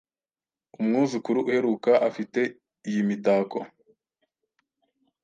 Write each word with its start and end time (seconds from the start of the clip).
Umwuzukuru 0.79 1.39
uheruka 1.49 1.91
afite 2.09 2.41
iyi 2.89 3.01
mitako 3.09 3.59